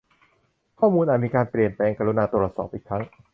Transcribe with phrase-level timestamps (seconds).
[0.79, 3.03] ข้อมูลอาจมีการเปลี่ยนแปลงกรุณาตรวจสอบอีกครั้ง